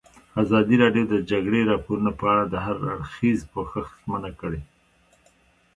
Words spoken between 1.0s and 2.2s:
د د جګړې راپورونه